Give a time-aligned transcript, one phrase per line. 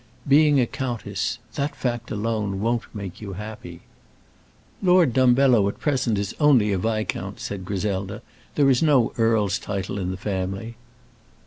[0.27, 3.81] Being a countess that fact alone won't make you happy."
[4.81, 8.23] "Lord Dumbello at present is only a viscount," said Griselda.
[8.55, 10.75] "There is no earl's title in the family."